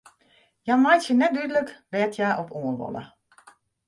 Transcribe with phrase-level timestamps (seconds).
[0.63, 3.03] Hja meitsje net dúdlik wêr't hja op oan wolle.